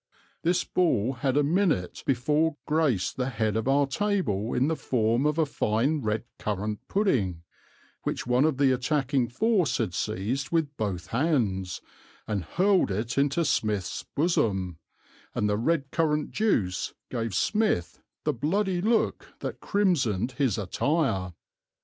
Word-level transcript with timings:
This 0.41 0.63
ball 0.63 1.13
had 1.13 1.37
a 1.37 1.43
minute 1.43 2.01
before 2.07 2.57
graced 2.65 3.17
the 3.17 3.29
head 3.29 3.55
of 3.55 3.67
our 3.67 3.85
table 3.85 4.51
in 4.55 4.67
the 4.67 4.75
form 4.75 5.27
of 5.27 5.37
a 5.37 5.45
fine 5.45 6.01
red 6.01 6.23
currant 6.39 6.79
pudding, 6.87 7.43
which 8.01 8.25
one 8.25 8.43
of 8.43 8.57
the 8.57 8.71
attacking 8.71 9.27
force 9.27 9.77
had 9.77 9.93
seized 9.93 10.49
with 10.49 10.75
both 10.75 11.05
hands, 11.09 11.81
and 12.27 12.43
hurled 12.45 12.89
it 12.89 13.15
into 13.19 13.45
Smith's 13.45 14.01
bosom, 14.15 14.79
and 15.35 15.47
the 15.47 15.55
red 15.55 15.91
currant 15.91 16.31
juice 16.31 16.95
gave 17.11 17.35
Smith 17.35 18.01
the 18.23 18.33
bloody 18.33 18.81
look 18.81 19.35
that 19.41 19.59
crimsoned 19.59 20.31
his 20.31 20.57
attire. 20.57 21.33